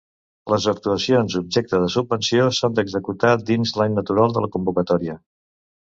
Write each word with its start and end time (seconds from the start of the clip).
Les 0.53 0.63
actuacions 0.71 1.35
objecte 1.41 1.81
de 1.85 1.91
subvenció 1.97 2.49
s'han 2.61 2.81
d'executar 2.81 3.37
dins 3.53 3.79
l'any 3.79 3.97
natural 4.03 4.39
de 4.39 4.47
la 4.49 4.55
convocatòria. 4.57 5.21